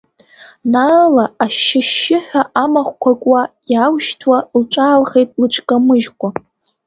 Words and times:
Наала 0.71 1.25
ашьшьы-шьшьыҳәа, 1.43 2.41
амахәқәа 2.63 3.11
куа, 3.21 3.41
иаушьҭуа 3.71 4.37
лҿаалхеит 4.59 5.29
лыҽкамыжькәа. 5.39 6.29